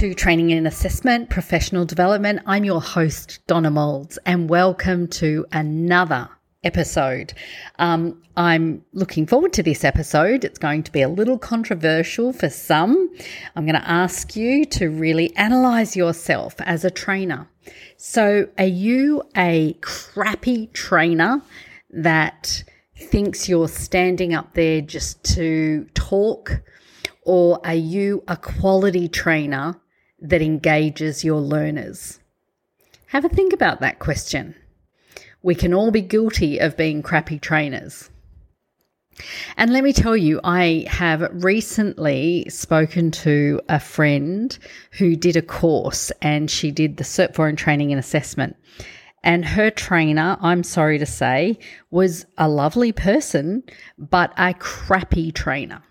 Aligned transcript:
To 0.00 0.14
Training 0.14 0.50
and 0.54 0.66
Assessment 0.66 1.28
Professional 1.28 1.84
Development. 1.84 2.40
I'm 2.46 2.64
your 2.64 2.80
host, 2.80 3.40
Donna 3.46 3.70
Moulds, 3.70 4.18
and 4.24 4.48
welcome 4.48 5.06
to 5.08 5.44
another 5.52 6.26
episode. 6.64 7.34
Um, 7.78 8.22
I'm 8.34 8.82
looking 8.94 9.26
forward 9.26 9.52
to 9.52 9.62
this 9.62 9.84
episode. 9.84 10.42
It's 10.42 10.58
going 10.58 10.84
to 10.84 10.90
be 10.90 11.02
a 11.02 11.08
little 11.10 11.36
controversial 11.36 12.32
for 12.32 12.48
some. 12.48 13.10
I'm 13.54 13.66
going 13.66 13.78
to 13.78 13.86
ask 13.86 14.34
you 14.36 14.64
to 14.64 14.88
really 14.88 15.36
analyze 15.36 15.94
yourself 15.94 16.54
as 16.60 16.82
a 16.82 16.90
trainer. 16.90 17.46
So, 17.98 18.48
are 18.56 18.64
you 18.64 19.22
a 19.36 19.74
crappy 19.82 20.68
trainer 20.68 21.42
that 21.90 22.64
thinks 22.96 23.50
you're 23.50 23.68
standing 23.68 24.32
up 24.32 24.54
there 24.54 24.80
just 24.80 25.22
to 25.34 25.84
talk? 25.92 26.62
Or 27.26 27.60
are 27.66 27.74
you 27.74 28.24
a 28.26 28.38
quality 28.38 29.06
trainer 29.06 29.78
that 30.20 30.42
engages 30.42 31.24
your 31.24 31.40
learners? 31.40 32.20
Have 33.06 33.24
a 33.24 33.28
think 33.28 33.52
about 33.52 33.80
that 33.80 33.98
question. 33.98 34.54
We 35.42 35.54
can 35.54 35.74
all 35.74 35.90
be 35.90 36.02
guilty 36.02 36.58
of 36.58 36.76
being 36.76 37.02
crappy 37.02 37.38
trainers. 37.38 38.10
And 39.56 39.72
let 39.72 39.84
me 39.84 39.92
tell 39.92 40.16
you, 40.16 40.40
I 40.44 40.86
have 40.88 41.28
recently 41.44 42.46
spoken 42.48 43.10
to 43.10 43.60
a 43.68 43.80
friend 43.80 44.56
who 44.92 45.16
did 45.16 45.36
a 45.36 45.42
course 45.42 46.10
and 46.22 46.50
she 46.50 46.70
did 46.70 46.96
the 46.96 47.04
Cert 47.04 47.34
4 47.34 47.48
in 47.48 47.56
Training 47.56 47.92
and 47.92 47.98
Assessment. 47.98 48.56
And 49.22 49.44
her 49.44 49.70
trainer, 49.70 50.38
I'm 50.40 50.62
sorry 50.62 50.98
to 50.98 51.06
say, 51.06 51.58
was 51.90 52.24
a 52.38 52.48
lovely 52.48 52.92
person, 52.92 53.62
but 53.98 54.32
a 54.38 54.54
crappy 54.54 55.30
trainer. 55.30 55.82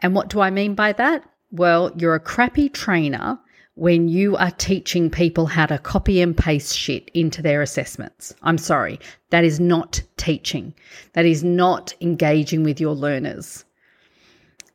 And 0.00 0.14
what 0.14 0.28
do 0.28 0.40
I 0.40 0.50
mean 0.50 0.74
by 0.74 0.92
that? 0.94 1.24
Well, 1.52 1.92
you're 1.96 2.14
a 2.14 2.20
crappy 2.20 2.70
trainer 2.70 3.38
when 3.74 4.08
you 4.08 4.36
are 4.38 4.50
teaching 4.52 5.10
people 5.10 5.44
how 5.44 5.66
to 5.66 5.78
copy 5.78 6.22
and 6.22 6.34
paste 6.34 6.74
shit 6.76 7.10
into 7.12 7.42
their 7.42 7.60
assessments. 7.60 8.34
I'm 8.42 8.56
sorry, 8.56 8.98
that 9.28 9.44
is 9.44 9.60
not 9.60 10.02
teaching. 10.16 10.74
That 11.12 11.26
is 11.26 11.44
not 11.44 11.94
engaging 12.00 12.62
with 12.64 12.80
your 12.80 12.94
learners. 12.94 13.66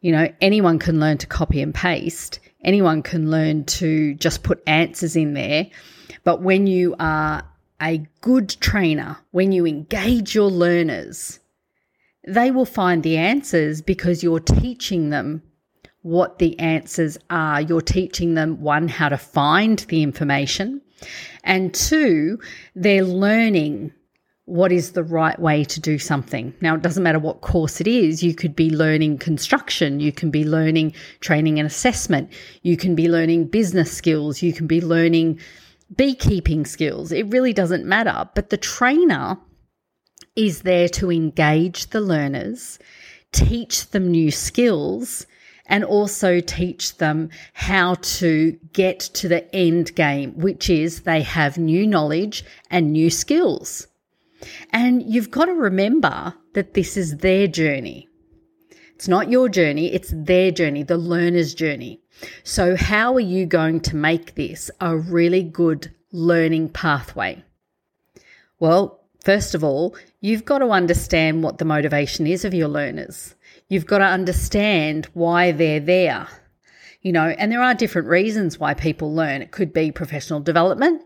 You 0.02 0.11
know, 0.11 0.31
anyone 0.39 0.78
can 0.78 1.00
learn 1.00 1.17
to 1.17 1.25
copy 1.28 1.64
and 1.64 1.73
paste, 1.73 2.39
anyone 2.64 3.02
can 3.02 3.31
learn 3.31 3.66
to 3.66 4.14
just 4.14 4.44
put 4.44 4.62
answers 4.67 5.16
in 5.16 5.34
there. 5.34 5.67
But 6.23 6.44
when 6.44 6.67
you 6.67 6.95
are 7.00 7.44
a 7.81 8.06
good 8.22 8.50
trainer, 8.59 9.17
when 9.31 9.52
you 9.52 9.66
engage 9.66 10.36
your 10.36 10.52
learners, 10.52 11.39
they 12.28 12.52
will 12.52 12.66
find 12.66 13.02
the 13.02 13.17
answers 13.17 13.81
because 13.81 14.22
you're 14.22 14.39
teaching 14.39 15.09
them 15.09 15.41
what 16.08 16.39
the 16.39 16.58
answers 16.58 17.17
are. 17.30 17.61
You're 17.61 17.81
teaching 17.81 18.33
them 18.33 18.61
one, 18.61 18.88
how 18.88 19.09
to 19.09 19.17
find 19.17 19.80
the 19.80 20.02
information, 20.03 20.81
and 21.44 21.73
two, 21.73 22.39
they're 22.75 23.03
learning 23.03 23.91
what 24.45 24.72
is 24.72 24.94
the 24.94 25.03
right 25.03 25.38
way 25.38 25.66
to 25.66 25.81
do 25.81 26.00
something. 26.00 26.53
Now, 26.61 26.75
it 26.75 26.81
doesn't 26.81 27.03
matter 27.03 27.19
what 27.19 27.41
course 27.41 27.81
it 27.81 27.88
is. 27.88 28.23
You 28.23 28.33
could 28.33 28.55
be 28.55 28.69
learning 28.69 29.17
construction, 29.17 30.00
you 30.00 30.13
can 30.13 30.31
be 30.31 30.45
learning 30.45 30.94
training 31.19 31.59
and 31.59 31.67
assessment, 31.67 32.31
you 32.61 32.78
can 32.78 32.95
be 32.95 33.09
learning 33.09 33.47
business 33.47 33.91
skills, 33.91 34.41
you 34.41 34.53
can 34.53 34.66
be 34.66 34.80
learning 34.80 35.41
beekeeping 35.94 36.66
skills. 36.66 37.11
It 37.11 37.28
really 37.28 37.52
doesn't 37.52 37.85
matter. 37.85 38.30
But 38.33 38.50
the 38.50 38.58
trainer 38.58 39.38
is 40.38 40.62
there 40.62 40.88
to 40.90 41.12
engage 41.12 41.88
the 41.88 42.01
learners, 42.01 42.79
teach 43.34 43.90
them 43.90 44.09
new 44.09 44.31
skills, 44.31 45.28
and 45.67 45.83
also 45.83 46.39
teach 46.39 46.97
them 46.97 47.29
how 47.53 47.95
to 47.95 48.57
get 48.73 49.00
to 49.00 49.28
the 49.28 49.53
end 49.55 49.94
game, 49.95 50.38
which 50.38 50.69
is 50.69 51.01
they 51.01 51.22
have 51.22 51.57
new 51.57 51.85
knowledge 51.85 52.44
and 52.72 52.91
new 52.91 53.09
skills. 53.09 53.88
And 54.72 55.03
you've 55.03 55.31
got 55.31 55.45
to 55.45 55.53
remember 55.53 56.33
that 56.53 56.73
this 56.73 56.97
is 56.97 57.17
their 57.17 57.47
journey. 57.47 58.07
It's 58.95 59.07
not 59.07 59.29
your 59.29 59.50
journey, 59.50 59.94
it's 59.94 60.11
their 60.16 60.51
journey, 60.51 60.83
the 60.83 60.97
learner's 60.97 61.53
journey. 61.53 62.01
So, 62.44 62.75
how 62.75 63.13
are 63.13 63.19
you 63.19 63.45
going 63.45 63.81
to 63.81 63.95
make 63.95 64.34
this 64.34 64.72
a 64.81 64.97
really 64.97 65.44
good 65.44 65.94
learning 66.11 66.69
pathway? 66.69 67.44
Well, 68.59 68.97
First 69.28 69.55
of 69.55 69.61
all, 69.61 69.94
you've 70.22 70.45
got 70.45 70.59
to 70.59 70.69
understand 70.69 71.44
what 71.44 71.57
the 71.57 71.66
motivation 71.66 72.25
is 72.25 72.45
of 72.45 72.53
your 72.53 72.69
learners. 72.69 73.35
You've 73.69 73.85
got 73.85 73.97
to 73.97 74.05
understand 74.05 75.07
why 75.13 75.51
they're 75.51 75.79
there. 75.79 76.28
You 77.01 77.11
know, 77.11 77.28
and 77.28 77.51
there 77.51 77.61
are 77.61 77.73
different 77.73 78.07
reasons 78.07 78.59
why 78.59 78.73
people 78.73 79.13
learn. 79.13 79.41
It 79.41 79.51
could 79.51 79.73
be 79.73 79.91
professional 79.91 80.39
development. 80.39 81.01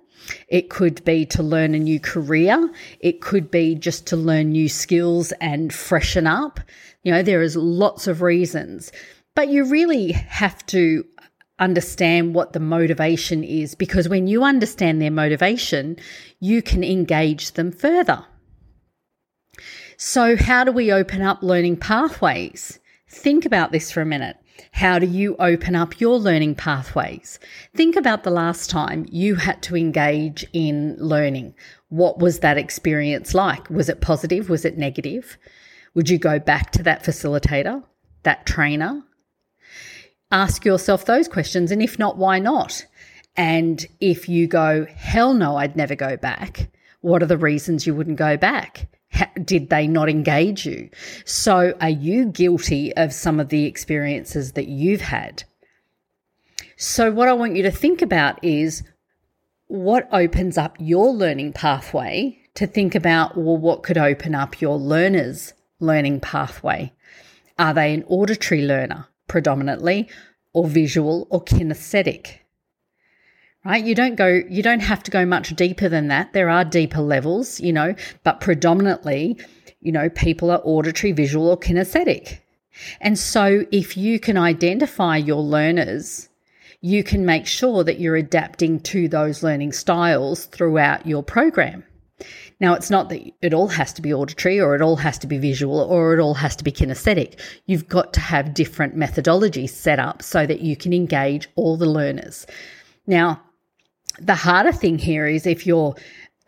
It 0.48 0.70
could 0.70 1.04
be 1.04 1.26
to 1.28 1.44
learn 1.44 1.74
a 1.74 1.80
new 1.80 2.00
career. 2.00 2.70
It 3.00 3.22
could 3.22 3.50
be 3.50 3.76
just 3.76 4.08
to 4.08 4.16
learn 4.16 4.52
new 4.52 4.70
skills 4.70 5.32
and 5.34 5.74
freshen 5.74 6.28
up. 6.28 6.60
You 7.04 7.12
know, 7.12 7.24
there 7.24 7.42
is 7.42 7.56
lots 7.56 8.08
of 8.08 8.22
reasons, 8.22 8.92
but 9.36 9.50
you 9.50 9.66
really 9.66 10.12
have 10.12 10.64
to 10.68 11.06
understand 11.60 12.34
what 12.34 12.54
the 12.54 12.60
motivation 12.60 13.44
is 13.44 13.76
because 13.76 14.10
when 14.10 14.28
you 14.28 14.44
understand 14.44 15.02
their 15.02 15.12
motivation, 15.12 15.98
you 16.40 16.62
can 16.62 16.84
engage 16.84 17.54
them 17.54 17.72
further. 17.72 18.26
So, 20.04 20.36
how 20.36 20.64
do 20.64 20.72
we 20.72 20.92
open 20.92 21.22
up 21.22 21.44
learning 21.44 21.78
pathways? 21.78 22.80
Think 23.08 23.46
about 23.46 23.72
this 23.72 23.92
for 23.92 24.02
a 24.02 24.06
minute. 24.06 24.36
How 24.72 24.98
do 24.98 25.06
you 25.06 25.36
open 25.38 25.76
up 25.76 26.02
your 26.02 26.18
learning 26.18 26.56
pathways? 26.56 27.38
Think 27.76 27.96
about 27.96 28.24
the 28.24 28.32
last 28.32 28.72
time 28.72 29.06
you 29.12 29.36
had 29.36 29.62
to 29.62 29.78
engage 29.78 30.44
in 30.54 30.98
learning. 30.98 31.54
What 31.90 32.18
was 32.18 32.40
that 32.40 32.58
experience 32.58 33.36
like? 33.36 33.70
Was 33.70 33.90
it 33.90 34.02
positive? 34.02 34.50
Was 34.50 34.66
it 34.66 34.76
negative? 34.76 35.38
Would 35.94 36.10
you 36.10 36.18
go 36.18 36.40
back 36.40 36.72
to 36.72 36.82
that 36.82 37.04
facilitator, 37.04 37.84
that 38.24 38.48
trainer, 38.48 39.04
ask 40.32 40.66
yourself 40.66 41.06
those 41.06 41.28
questions. 41.28 41.70
And 41.70 41.80
if 41.80 42.00
not, 42.00 42.18
why 42.18 42.40
not? 42.40 42.88
And 43.38 43.86
if 44.00 44.28
you 44.28 44.48
go, 44.48 44.88
hell 44.96 45.36
no, 45.36 45.58
I'd 45.58 45.76
never 45.76 45.94
go 45.94 46.18
back, 46.18 46.72
what 47.02 47.22
are 47.22 47.28
the 47.28 47.38
reasons 47.38 47.86
you 47.86 47.94
wouldn't 47.94 48.18
go 48.18 48.36
back? 48.36 48.88
Did 49.44 49.70
they 49.70 49.88
not 49.88 50.10
engage 50.10 50.66
you? 50.66 50.90
So, 51.26 51.74
are 51.82 51.90
you 51.90 52.26
guilty 52.26 52.96
of 52.96 53.14
some 53.14 53.40
of 53.40 53.50
the 53.50 53.66
experiences 53.66 54.54
that 54.54 54.68
you've 54.68 55.02
had? 55.02 55.44
So, 56.78 57.12
what 57.12 57.28
I 57.28 57.34
want 57.34 57.56
you 57.56 57.64
to 57.64 57.72
think 57.72 58.02
about 58.02 58.44
is 58.44 58.84
what 59.68 60.08
opens 60.12 60.58
up 60.58 60.76
your 60.80 61.12
learning 61.14 61.54
pathway 61.54 62.38
to 62.56 62.68
think 62.68 62.96
about, 62.96 63.38
well, 63.38 63.58
what 63.58 63.84
could 63.84 63.98
open 63.98 64.36
up 64.36 64.62
your 64.62 64.78
learner's 64.78 65.54
learning 65.80 66.20
pathway? 66.20 66.92
Are 67.58 67.74
they 67.74 67.94
an 67.94 68.04
auditory 68.08 68.64
learner? 68.64 69.08
predominantly 69.32 70.10
or 70.52 70.68
visual 70.68 71.26
or 71.30 71.42
kinesthetic 71.46 72.41
right 73.66 73.86
you 73.86 73.96
don't 73.96 74.16
go 74.16 74.42
you 74.50 74.64
don't 74.64 74.80
have 74.80 75.04
to 75.04 75.12
go 75.12 75.26
much 75.26 75.56
deeper 75.56 75.88
than 75.90 76.08
that 76.08 76.34
there 76.34 76.50
are 76.50 76.66
deeper 76.66 77.02
levels 77.02 77.60
you 77.60 77.74
know 77.74 77.94
but 78.24 78.40
predominantly 78.40 79.38
you 79.82 79.92
know 79.92 80.10
people 80.10 80.52
are 80.52 80.62
auditory 80.64 81.12
visual 81.12 81.50
or 81.50 81.58
kinesthetic 81.58 82.40
and 83.00 83.20
so 83.20 83.66
if 83.72 83.98
you 83.98 84.20
can 84.20 84.38
identify 84.38 85.18
your 85.18 85.42
learners 85.42 86.30
you 86.84 87.04
can 87.04 87.26
make 87.26 87.46
sure 87.46 87.84
that 87.84 88.00
you're 88.00 88.16
adapting 88.16 88.80
to 88.80 89.08
those 89.08 89.44
learning 89.44 89.72
styles 89.72 90.46
throughout 90.46 91.06
your 91.06 91.22
program 91.22 91.84
now, 92.60 92.76
it's 92.76 92.92
not 92.92 93.10
that 93.10 93.22
it 93.42 93.56
all 93.56 93.70
has 93.70 93.92
to 93.94 94.04
be 94.04 94.14
auditory 94.14 94.62
or 94.62 94.76
it 94.76 94.84
all 94.84 94.98
has 94.98 95.18
to 95.20 95.28
be 95.28 95.40
visual 95.40 95.80
or 95.80 96.14
it 96.14 96.20
all 96.20 96.36
has 96.36 96.56
to 96.58 96.64
be 96.64 96.72
kinesthetic. 96.72 97.40
You've 97.66 97.88
got 97.88 98.14
to 98.14 98.20
have 98.20 98.54
different 98.54 98.96
methodologies 98.96 99.70
set 99.70 99.98
up 99.98 100.22
so 100.22 100.46
that 100.46 100.62
you 100.62 100.76
can 100.76 100.94
engage 100.94 101.50
all 101.56 101.76
the 101.76 101.88
learners. 101.88 102.46
Now, 103.08 103.42
the 104.22 104.36
harder 104.36 104.72
thing 104.72 104.98
here 104.98 105.26
is 105.26 105.46
if 105.46 105.66
you're 105.66 105.96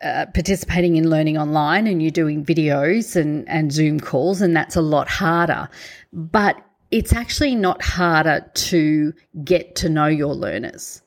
uh, 0.02 0.26
participating 0.34 0.96
in 0.96 1.08
learning 1.08 1.38
online 1.38 1.86
and 1.86 2.02
you're 2.02 2.10
doing 2.10 2.44
videos 2.44 3.16
and, 3.16 3.48
and 3.48 3.72
Zoom 3.72 4.00
calls, 4.00 4.40
and 4.40 4.56
that's 4.56 4.76
a 4.76 4.82
lot 4.82 5.08
harder. 5.08 5.68
But 6.12 6.56
it's 6.90 7.12
actually 7.12 7.54
not 7.54 7.82
harder 7.82 8.50
to 8.54 9.12
get 9.44 9.76
to 9.76 9.88
know 9.88 10.06
your 10.06 10.34
learners 10.34 11.02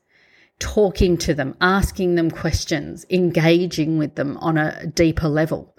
talking 0.59 1.17
to 1.17 1.33
them, 1.33 1.55
asking 1.61 2.15
them 2.15 2.31
questions, 2.31 3.05
engaging 3.09 3.97
with 3.97 4.15
them 4.15 4.37
on 4.37 4.57
a 4.57 4.87
deeper 4.87 5.27
level. 5.27 5.75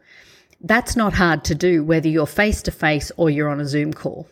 That's 0.61 0.96
not 0.96 1.14
hard 1.14 1.44
to 1.44 1.55
do, 1.55 1.84
whether 1.84 2.08
you're 2.08 2.26
face 2.26 2.62
to 2.62 2.70
face 2.70 3.11
or 3.17 3.31
you're 3.31 3.49
on 3.49 3.61
a 3.61 3.67
Zoom 3.67 3.93
call. 3.93 4.29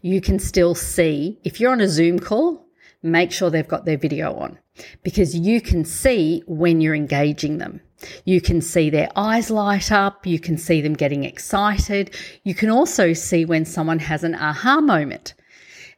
You 0.00 0.20
can 0.20 0.38
still 0.38 0.74
see, 0.74 1.40
if 1.44 1.60
you're 1.60 1.72
on 1.72 1.80
a 1.80 1.88
Zoom 1.88 2.18
call, 2.18 2.67
make 3.02 3.32
sure 3.32 3.50
they've 3.50 3.66
got 3.66 3.84
their 3.84 3.96
video 3.96 4.34
on 4.34 4.58
because 5.02 5.34
you 5.34 5.60
can 5.60 5.84
see 5.84 6.42
when 6.46 6.80
you're 6.80 6.94
engaging 6.94 7.58
them. 7.58 7.80
You 8.24 8.40
can 8.40 8.60
see 8.60 8.90
their 8.90 9.08
eyes 9.16 9.50
light 9.50 9.90
up. 9.90 10.26
You 10.26 10.38
can 10.38 10.56
see 10.56 10.80
them 10.80 10.94
getting 10.94 11.24
excited. 11.24 12.14
You 12.44 12.54
can 12.54 12.70
also 12.70 13.12
see 13.12 13.44
when 13.44 13.64
someone 13.64 13.98
has 13.98 14.22
an 14.22 14.36
aha 14.36 14.80
moment 14.80 15.34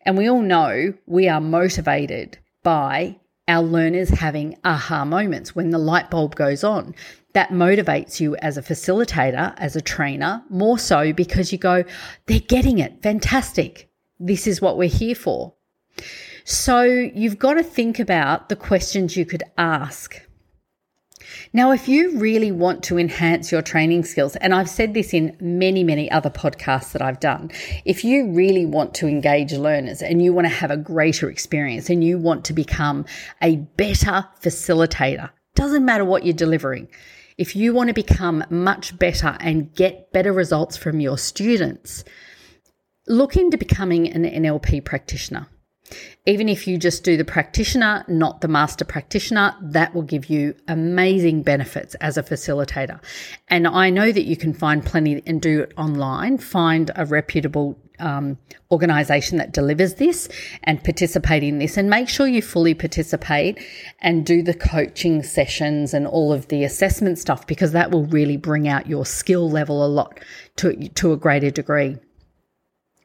And 0.04 0.16
we 0.16 0.28
all 0.28 0.42
know 0.42 0.94
we 1.06 1.28
are 1.28 1.40
motivated 1.40 2.38
by 2.62 3.18
our 3.48 3.62
learners 3.62 4.08
having 4.10 4.56
aha 4.64 5.04
moments 5.04 5.54
when 5.54 5.70
the 5.70 5.78
light 5.78 6.10
bulb 6.10 6.36
goes 6.36 6.64
on. 6.64 6.94
That 7.34 7.50
motivates 7.50 8.18
you 8.18 8.36
as 8.36 8.56
a 8.56 8.62
facilitator, 8.62 9.54
as 9.58 9.76
a 9.76 9.80
trainer, 9.80 10.42
more 10.48 10.78
so 10.78 11.12
because 11.12 11.52
you 11.52 11.58
go, 11.58 11.84
they're 12.26 12.40
getting 12.40 12.78
it. 12.78 13.02
Fantastic. 13.02 13.88
This 14.18 14.46
is 14.46 14.60
what 14.60 14.78
we're 14.78 14.88
here 14.88 15.14
for. 15.14 15.54
So 16.44 16.82
you've 16.82 17.38
got 17.38 17.54
to 17.54 17.62
think 17.62 17.98
about 17.98 18.48
the 18.48 18.56
questions 18.56 19.16
you 19.16 19.26
could 19.26 19.42
ask. 19.58 20.22
Now, 21.52 21.72
if 21.72 21.88
you 21.88 22.18
really 22.18 22.52
want 22.52 22.82
to 22.84 22.98
enhance 22.98 23.52
your 23.52 23.62
training 23.62 24.04
skills, 24.04 24.36
and 24.36 24.54
I've 24.54 24.68
said 24.68 24.94
this 24.94 25.12
in 25.12 25.36
many, 25.40 25.84
many 25.84 26.10
other 26.10 26.30
podcasts 26.30 26.92
that 26.92 27.02
I've 27.02 27.20
done, 27.20 27.50
if 27.84 28.04
you 28.04 28.30
really 28.30 28.66
want 28.66 28.94
to 28.94 29.08
engage 29.08 29.52
learners 29.52 30.02
and 30.02 30.22
you 30.22 30.32
want 30.32 30.46
to 30.46 30.54
have 30.54 30.70
a 30.70 30.76
greater 30.76 31.30
experience 31.30 31.90
and 31.90 32.02
you 32.02 32.18
want 32.18 32.44
to 32.46 32.52
become 32.52 33.04
a 33.42 33.56
better 33.56 34.26
facilitator, 34.40 35.30
doesn't 35.54 35.84
matter 35.84 36.04
what 36.04 36.24
you're 36.24 36.34
delivering. 36.34 36.88
If 37.36 37.56
you 37.56 37.72
want 37.72 37.88
to 37.88 37.94
become 37.94 38.44
much 38.50 38.98
better 38.98 39.36
and 39.40 39.74
get 39.74 40.12
better 40.12 40.32
results 40.32 40.76
from 40.76 41.00
your 41.00 41.18
students, 41.18 42.04
look 43.08 43.36
into 43.36 43.56
becoming 43.56 44.10
an 44.12 44.24
NLP 44.24 44.84
practitioner. 44.84 45.48
Even 46.26 46.48
if 46.48 46.66
you 46.66 46.76
just 46.76 47.02
do 47.02 47.16
the 47.16 47.24
practitioner, 47.24 48.04
not 48.06 48.42
the 48.42 48.48
master 48.48 48.84
practitioner, 48.84 49.54
that 49.62 49.94
will 49.94 50.02
give 50.02 50.26
you 50.26 50.54
amazing 50.68 51.42
benefits 51.42 51.94
as 51.96 52.18
a 52.18 52.22
facilitator. 52.22 53.00
And 53.48 53.66
I 53.66 53.88
know 53.88 54.12
that 54.12 54.24
you 54.24 54.36
can 54.36 54.52
find 54.52 54.84
plenty 54.84 55.22
and 55.26 55.40
do 55.40 55.62
it 55.62 55.72
online. 55.78 56.36
Find 56.36 56.90
a 56.94 57.06
reputable 57.06 57.78
um, 58.00 58.38
organization 58.70 59.38
that 59.38 59.52
delivers 59.52 59.94
this 59.94 60.28
and 60.64 60.82
participate 60.82 61.42
in 61.42 61.58
this 61.58 61.76
and 61.76 61.88
make 61.88 62.08
sure 62.08 62.26
you 62.26 62.42
fully 62.42 62.74
participate 62.74 63.58
and 64.00 64.26
do 64.26 64.42
the 64.42 64.54
coaching 64.54 65.22
sessions 65.22 65.94
and 65.94 66.06
all 66.06 66.32
of 66.32 66.48
the 66.48 66.64
assessment 66.64 67.18
stuff 67.18 67.46
because 67.46 67.72
that 67.72 67.90
will 67.90 68.06
really 68.06 68.36
bring 68.36 68.68
out 68.68 68.86
your 68.86 69.06
skill 69.06 69.50
level 69.50 69.84
a 69.84 69.88
lot 69.88 70.20
to, 70.56 70.88
to 70.90 71.12
a 71.12 71.16
greater 71.16 71.50
degree. 71.50 71.96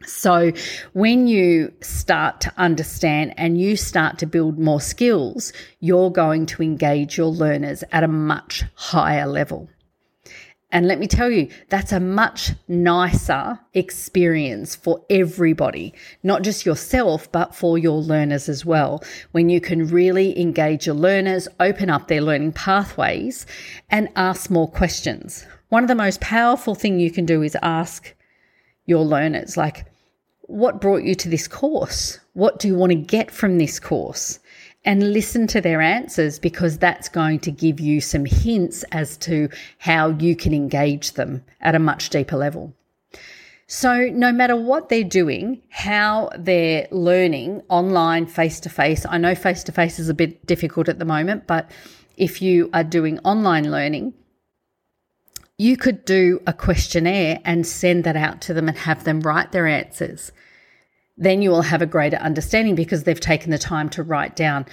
So, 0.05 0.51
when 0.93 1.27
you 1.27 1.73
start 1.81 2.41
to 2.41 2.53
understand 2.57 3.33
and 3.37 3.59
you 3.59 3.75
start 3.75 4.19
to 4.19 4.25
build 4.25 4.59
more 4.59 4.81
skills, 4.81 5.51
you're 5.79 6.11
going 6.11 6.45
to 6.47 6.63
engage 6.63 7.17
your 7.17 7.27
learners 7.27 7.83
at 7.91 8.03
a 8.03 8.07
much 8.07 8.63
higher 8.75 9.25
level. 9.25 9.69
And 10.71 10.87
let 10.87 10.99
me 10.99 11.07
tell 11.07 11.31
you, 11.31 11.49
that's 11.69 11.93
a 11.93 12.01
much 12.01 12.51
nicer 12.67 13.59
experience 13.73 14.75
for 14.75 15.05
everybody, 15.09 15.93
not 16.21 16.41
just 16.41 16.65
yourself, 16.65 17.31
but 17.31 17.55
for 17.55 17.77
your 17.77 18.01
learners 18.01 18.49
as 18.49 18.65
well. 18.65 19.01
When 19.31 19.49
you 19.49 19.61
can 19.61 19.87
really 19.87 20.37
engage 20.37 20.85
your 20.85 20.95
learners, 20.95 21.47
open 21.61 21.89
up 21.89 22.09
their 22.09 22.19
learning 22.21 22.53
pathways, 22.53 23.45
and 23.89 24.09
ask 24.17 24.49
more 24.49 24.69
questions. 24.69 25.45
One 25.69 25.83
of 25.83 25.87
the 25.87 25.95
most 25.95 26.19
powerful 26.19 26.75
thing 26.75 26.99
you 26.99 27.09
can 27.09 27.25
do 27.25 27.41
is 27.41 27.55
ask 27.61 28.13
your 28.85 29.05
learners, 29.05 29.55
like, 29.55 29.85
what 30.47 30.81
brought 30.81 31.03
you 31.03 31.15
to 31.15 31.29
this 31.29 31.47
course? 31.47 32.19
What 32.33 32.59
do 32.59 32.67
you 32.67 32.75
want 32.75 32.91
to 32.91 32.95
get 32.95 33.31
from 33.31 33.57
this 33.57 33.79
course? 33.79 34.39
And 34.83 35.13
listen 35.13 35.47
to 35.47 35.61
their 35.61 35.81
answers 35.81 36.37
because 36.37 36.77
that's 36.77 37.09
going 37.09 37.39
to 37.39 37.51
give 37.51 37.79
you 37.79 38.01
some 38.01 38.25
hints 38.25 38.83
as 38.91 39.17
to 39.17 39.49
how 39.79 40.09
you 40.09 40.35
can 40.35 40.53
engage 40.53 41.13
them 41.13 41.43
at 41.61 41.73
a 41.73 41.79
much 41.79 42.09
deeper 42.11 42.37
level. 42.37 42.73
So, 43.67 44.09
no 44.13 44.31
matter 44.31 44.55
what 44.55 44.89
they're 44.89 45.03
doing, 45.03 45.63
how 45.69 46.29
they're 46.37 46.87
learning 46.91 47.63
online, 47.67 48.27
face 48.27 48.59
to 48.59 48.69
face, 48.69 49.07
I 49.09 49.17
know 49.17 49.33
face 49.33 49.63
to 49.63 49.71
face 49.71 49.97
is 49.97 50.07
a 50.07 50.13
bit 50.13 50.45
difficult 50.45 50.87
at 50.87 50.99
the 50.99 51.05
moment, 51.05 51.47
but 51.47 51.71
if 52.15 52.43
you 52.43 52.69
are 52.73 52.83
doing 52.83 53.17
online 53.19 53.71
learning, 53.71 54.13
you 55.57 55.77
could 55.77 56.03
do 56.03 56.41
a 56.45 56.53
questionnaire 56.53 57.39
and 57.45 57.65
send 57.65 58.03
that 58.03 58.17
out 58.17 58.41
to 58.41 58.53
them 58.53 58.67
and 58.67 58.77
have 58.77 59.03
them 59.03 59.21
write 59.21 59.51
their 59.51 59.67
answers. 59.67 60.31
Then 61.17 61.41
you 61.41 61.49
will 61.49 61.61
have 61.61 61.81
a 61.81 61.85
greater 61.85 62.17
understanding 62.17 62.75
because 62.75 63.03
they've 63.03 63.19
taken 63.19 63.51
the 63.51 63.57
time 63.57 63.89
to 63.91 64.03
write 64.03 64.35
down 64.35 64.65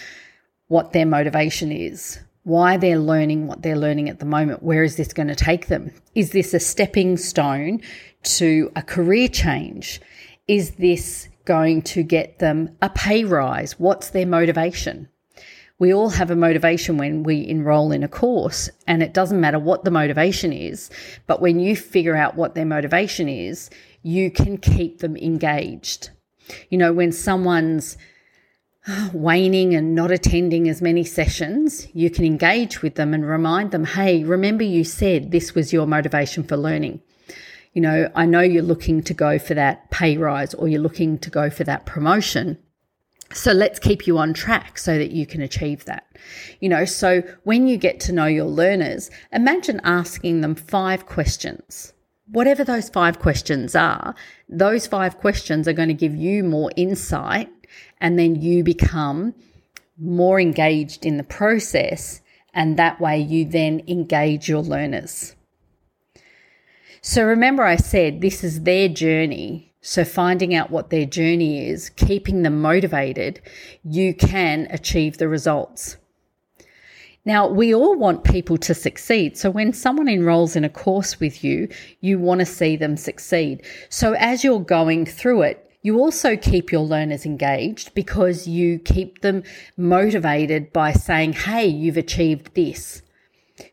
what 0.66 0.92
their 0.92 1.06
motivation 1.06 1.70
is, 1.70 2.18
why 2.42 2.76
they're 2.76 2.98
learning 2.98 3.46
what 3.46 3.62
they're 3.62 3.76
learning 3.76 4.08
at 4.08 4.18
the 4.18 4.26
moment. 4.26 4.62
Where 4.62 4.82
is 4.82 4.96
this 4.96 5.12
going 5.12 5.28
to 5.28 5.36
take 5.36 5.68
them? 5.68 5.92
Is 6.16 6.32
this 6.32 6.52
a 6.52 6.58
stepping 6.58 7.16
stone 7.16 7.80
to 8.24 8.72
a 8.74 8.82
career 8.82 9.28
change? 9.28 10.00
Is 10.48 10.72
this 10.72 11.28
going 11.44 11.82
to 11.82 12.02
get 12.02 12.40
them 12.40 12.76
a 12.82 12.90
pay 12.90 13.24
rise? 13.24 13.78
What's 13.78 14.10
their 14.10 14.26
motivation? 14.26 15.08
We 15.82 15.92
all 15.92 16.10
have 16.10 16.30
a 16.30 16.36
motivation 16.36 16.96
when 16.96 17.24
we 17.24 17.44
enroll 17.44 17.90
in 17.90 18.04
a 18.04 18.08
course, 18.08 18.70
and 18.86 19.02
it 19.02 19.12
doesn't 19.12 19.40
matter 19.40 19.58
what 19.58 19.82
the 19.82 19.90
motivation 19.90 20.52
is. 20.52 20.88
But 21.26 21.40
when 21.40 21.58
you 21.58 21.74
figure 21.74 22.14
out 22.14 22.36
what 22.36 22.54
their 22.54 22.64
motivation 22.64 23.28
is, 23.28 23.68
you 24.04 24.30
can 24.30 24.58
keep 24.58 25.00
them 25.00 25.16
engaged. 25.16 26.10
You 26.70 26.78
know, 26.78 26.92
when 26.92 27.10
someone's 27.10 27.96
uh, 28.86 29.10
waning 29.12 29.74
and 29.74 29.92
not 29.92 30.12
attending 30.12 30.68
as 30.68 30.80
many 30.80 31.02
sessions, 31.02 31.88
you 31.92 32.10
can 32.10 32.24
engage 32.24 32.80
with 32.80 32.94
them 32.94 33.12
and 33.12 33.26
remind 33.26 33.72
them, 33.72 33.84
hey, 33.84 34.22
remember 34.22 34.62
you 34.62 34.84
said 34.84 35.32
this 35.32 35.52
was 35.52 35.72
your 35.72 35.88
motivation 35.88 36.44
for 36.44 36.56
learning. 36.56 37.00
You 37.72 37.82
know, 37.82 38.08
I 38.14 38.24
know 38.24 38.40
you're 38.40 38.62
looking 38.62 39.02
to 39.02 39.14
go 39.14 39.36
for 39.36 39.54
that 39.54 39.90
pay 39.90 40.16
rise 40.16 40.54
or 40.54 40.68
you're 40.68 40.80
looking 40.80 41.18
to 41.18 41.28
go 41.28 41.50
for 41.50 41.64
that 41.64 41.86
promotion. 41.86 42.58
So 43.34 43.52
let's 43.52 43.78
keep 43.78 44.06
you 44.06 44.18
on 44.18 44.34
track 44.34 44.78
so 44.78 44.98
that 44.98 45.10
you 45.10 45.26
can 45.26 45.40
achieve 45.40 45.84
that. 45.86 46.06
You 46.60 46.68
know, 46.68 46.84
so 46.84 47.22
when 47.44 47.66
you 47.66 47.76
get 47.76 48.00
to 48.00 48.12
know 48.12 48.26
your 48.26 48.46
learners, 48.46 49.10
imagine 49.32 49.80
asking 49.84 50.40
them 50.40 50.54
five 50.54 51.06
questions. 51.06 51.92
Whatever 52.26 52.64
those 52.64 52.88
five 52.88 53.18
questions 53.18 53.74
are, 53.74 54.14
those 54.48 54.86
five 54.86 55.18
questions 55.18 55.66
are 55.68 55.72
going 55.72 55.88
to 55.88 55.94
give 55.94 56.14
you 56.14 56.44
more 56.44 56.70
insight 56.76 57.50
and 58.00 58.18
then 58.18 58.40
you 58.40 58.64
become 58.64 59.34
more 59.98 60.40
engaged 60.40 61.04
in 61.04 61.16
the 61.16 61.24
process. 61.24 62.20
And 62.54 62.78
that 62.78 63.00
way 63.00 63.18
you 63.18 63.44
then 63.46 63.82
engage 63.88 64.48
your 64.48 64.62
learners. 64.62 65.34
So 67.00 67.24
remember, 67.24 67.64
I 67.64 67.76
said 67.76 68.20
this 68.20 68.44
is 68.44 68.62
their 68.62 68.88
journey 68.88 69.71
so, 69.84 70.04
finding 70.04 70.54
out 70.54 70.70
what 70.70 70.90
their 70.90 71.04
journey 71.04 71.68
is, 71.68 71.90
keeping 71.90 72.42
them 72.42 72.62
motivated, 72.62 73.42
you 73.82 74.14
can 74.14 74.68
achieve 74.70 75.18
the 75.18 75.26
results. 75.26 75.96
Now, 77.24 77.48
we 77.48 77.74
all 77.74 77.96
want 77.96 78.22
people 78.22 78.56
to 78.58 78.74
succeed. 78.74 79.36
So, 79.36 79.50
when 79.50 79.72
someone 79.72 80.08
enrolls 80.08 80.54
in 80.54 80.62
a 80.62 80.68
course 80.68 81.18
with 81.18 81.42
you, 81.42 81.68
you 82.00 82.20
want 82.20 82.38
to 82.38 82.46
see 82.46 82.76
them 82.76 82.96
succeed. 82.96 83.64
So, 83.88 84.12
as 84.12 84.44
you're 84.44 84.60
going 84.60 85.04
through 85.04 85.42
it, 85.42 85.68
you 85.82 85.98
also 85.98 86.36
keep 86.36 86.70
your 86.70 86.82
learners 86.82 87.26
engaged 87.26 87.92
because 87.92 88.46
you 88.46 88.78
keep 88.78 89.20
them 89.20 89.42
motivated 89.76 90.72
by 90.72 90.92
saying, 90.92 91.32
Hey, 91.32 91.66
you've 91.66 91.96
achieved 91.96 92.54
this. 92.54 93.02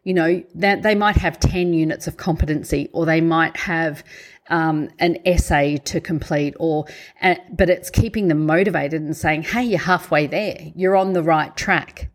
You 0.03 0.13
know, 0.13 0.43
that 0.55 0.81
they 0.81 0.95
might 0.95 1.17
have 1.17 1.39
10 1.39 1.73
units 1.73 2.07
of 2.07 2.17
competency 2.17 2.89
or 2.93 3.05
they 3.05 3.21
might 3.21 3.55
have 3.57 4.03
um, 4.49 4.89
an 4.99 5.17
essay 5.25 5.77
to 5.77 6.01
complete 6.01 6.55
or 6.59 6.85
uh, 7.21 7.35
but 7.51 7.69
it's 7.69 7.89
keeping 7.89 8.27
them 8.27 8.45
motivated 8.45 9.01
and 9.01 9.15
saying 9.15 9.43
hey 9.43 9.63
you're 9.63 9.79
halfway 9.79 10.27
there. 10.27 10.71
You're 10.75 10.95
on 10.95 11.13
the 11.13 11.23
right 11.23 11.55
track. 11.55 12.09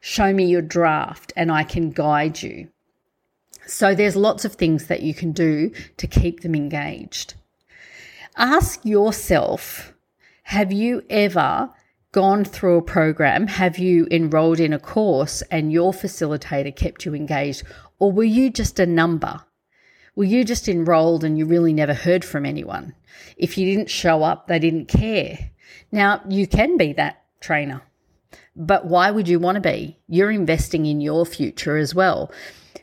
Show 0.00 0.32
me 0.32 0.46
your 0.46 0.62
draft 0.62 1.32
and 1.36 1.50
i 1.50 1.64
can 1.64 1.90
guide 1.90 2.42
you. 2.42 2.68
So 3.66 3.94
there's 3.94 4.16
lots 4.16 4.44
of 4.44 4.54
things 4.54 4.86
that 4.86 5.02
you 5.02 5.12
can 5.12 5.32
do 5.32 5.70
to 5.98 6.06
keep 6.06 6.40
them 6.40 6.54
engaged. 6.54 7.34
Ask 8.36 8.84
yourself 8.84 9.92
have 10.44 10.72
you 10.72 11.02
ever 11.10 11.70
gone 12.12 12.42
through 12.42 12.78
a 12.78 12.82
program? 12.82 13.46
Have 13.46 13.78
you 13.78 14.08
enrolled 14.10 14.60
in 14.60 14.72
a 14.72 14.78
course 14.78 15.42
and 15.50 15.70
your 15.70 15.92
facilitator 15.92 16.74
kept 16.74 17.04
you 17.04 17.14
engaged? 17.14 17.64
Or 17.98 18.10
were 18.10 18.24
you 18.24 18.48
just 18.48 18.78
a 18.78 18.86
number 18.86 19.40
well, 20.18 20.26
you 20.26 20.42
just 20.42 20.68
enrolled 20.68 21.22
and 21.22 21.38
you 21.38 21.46
really 21.46 21.72
never 21.72 21.94
heard 21.94 22.24
from 22.24 22.44
anyone. 22.44 22.92
If 23.36 23.56
you 23.56 23.66
didn't 23.66 23.88
show 23.88 24.24
up, 24.24 24.48
they 24.48 24.58
didn't 24.58 24.86
care. 24.86 25.52
Now, 25.92 26.22
you 26.28 26.48
can 26.48 26.76
be 26.76 26.92
that 26.94 27.22
trainer, 27.40 27.82
but 28.56 28.86
why 28.86 29.12
would 29.12 29.28
you 29.28 29.38
want 29.38 29.54
to 29.54 29.60
be? 29.60 29.96
You're 30.08 30.32
investing 30.32 30.86
in 30.86 31.00
your 31.00 31.24
future 31.24 31.76
as 31.76 31.94
well. 31.94 32.32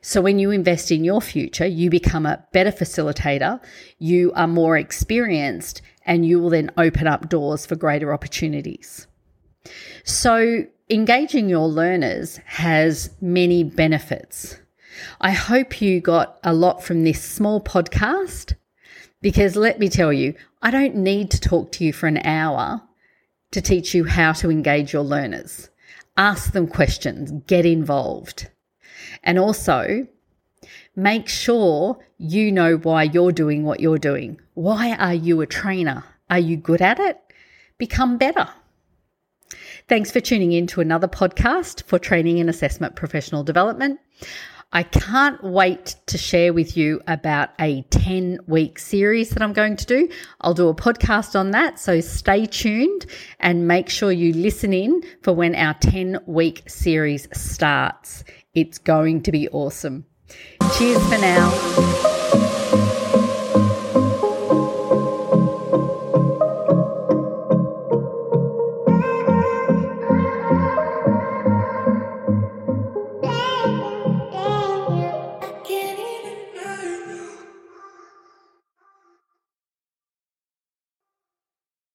So, 0.02 0.22
when 0.22 0.40
you 0.40 0.50
invest 0.52 0.94
in 0.94 1.04
your 1.04 1.20
future, 1.20 1.66
you 1.66 1.90
become 1.90 2.26
a 2.26 2.42
better 2.54 2.72
facilitator, 2.72 3.62
you 4.00 4.32
are 4.34 4.48
more 4.48 4.78
experienced, 4.78 5.82
and 6.06 6.26
you 6.26 6.40
will 6.40 6.52
then 6.52 6.72
open 6.78 7.06
up 7.06 7.28
doors 7.28 7.66
for 7.66 7.76
greater 7.76 8.14
opportunities. 8.14 9.08
So, 10.06 10.68
engaging 10.90 11.50
your 11.50 11.68
learners 11.68 12.38
has 12.46 13.10
many 13.20 13.66
benefits. 13.66 14.58
I 15.22 15.32
hope 15.32 15.82
you 15.82 16.00
got 16.00 16.40
a 16.44 16.54
lot 16.54 16.84
from 16.84 17.04
this 17.04 17.24
small 17.24 17.62
podcast 17.62 18.56
because 19.22 19.56
let 19.56 19.80
me 19.80 19.90
tell 19.90 20.14
you, 20.14 20.36
I 20.62 20.72
don't 20.72 20.96
need 20.96 21.32
to 21.32 21.40
talk 21.40 21.72
to 21.74 21.84
you 21.84 21.94
for 21.94 22.08
an 22.08 22.18
hour 22.26 22.82
to 23.52 23.62
teach 23.62 23.94
you 23.94 24.06
how 24.06 24.34
to 24.34 24.52
engage 24.52 24.94
your 24.94 25.04
learners. 25.04 25.70
Ask 26.18 26.54
them 26.54 26.68
questions, 26.68 27.32
get 27.48 27.66
involved. 27.66 28.50
And 29.24 29.40
also, 29.40 30.08
make 30.96 31.28
sure 31.28 32.00
you 32.18 32.52
know 32.52 32.78
why 32.78 33.04
you're 33.04 33.32
doing 33.32 33.64
what 33.64 33.80
you're 33.80 33.98
doing. 33.98 34.40
Why 34.54 34.96
are 34.96 35.14
you 35.14 35.42
a 35.42 35.46
trainer? 35.46 36.04
Are 36.30 36.40
you 36.40 36.58
good 36.58 36.82
at 36.82 37.00
it? 37.00 37.20
Become 37.78 38.18
better. 38.18 38.48
Thanks 39.88 40.12
for 40.12 40.20
tuning 40.20 40.52
in 40.52 40.68
to 40.68 40.82
another 40.82 41.08
podcast 41.08 41.84
for 41.84 42.00
training 42.00 42.40
and 42.40 42.50
assessment 42.50 42.96
professional 42.96 43.44
development. 43.44 44.00
I 44.76 44.84
can't 44.84 45.42
wait 45.42 45.96
to 46.08 46.18
share 46.18 46.52
with 46.52 46.76
you 46.76 47.00
about 47.08 47.52
a 47.62 47.84
10 47.84 48.40
week 48.46 48.78
series 48.78 49.30
that 49.30 49.42
I'm 49.42 49.54
going 49.54 49.78
to 49.78 49.86
do. 49.86 50.10
I'll 50.42 50.54
do 50.54 50.68
a 50.68 50.76
podcast 50.76 51.40
on 51.40 51.52
that. 51.52 51.80
So 51.80 52.02
stay 52.02 52.46
tuned 52.46 53.06
and 53.40 53.70
make 53.70 53.90
sure 53.90 54.12
you 54.12 54.34
listen 54.34 54.74
in 54.74 55.02
for 55.24 55.32
when 55.32 55.56
our 55.56 55.76
10 55.76 56.20
week 56.26 56.70
series 56.70 57.26
starts. 57.32 58.26
It's 58.54 58.78
going 58.78 59.22
to 59.22 59.32
be 59.32 59.48
awesome. 59.48 60.08
Cheers 60.78 61.02
for 61.08 61.20
now. 61.20 62.05